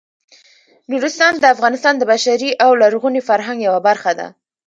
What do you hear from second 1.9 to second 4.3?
د بشري او لرغوني فرهنګ یوه برخه ده.